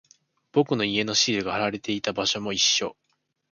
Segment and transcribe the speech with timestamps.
[0.51, 2.95] 僕の家のシールが貼られていた場所も一緒。